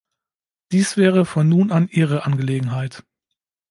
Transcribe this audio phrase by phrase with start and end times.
[0.71, 3.03] Dies wäre von nun an ihre Angelegenheit.